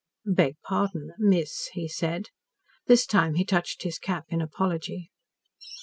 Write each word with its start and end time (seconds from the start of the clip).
"Beg 0.25 0.55
pardon 0.65 1.11
miss," 1.19 1.67
he 1.73 1.87
said. 1.87 2.29
This 2.87 3.05
time 3.05 3.35
he 3.35 3.45
touched 3.45 3.83
his 3.83 3.99
cap 3.99 4.25
in 4.29 4.41
apology. 4.41 5.11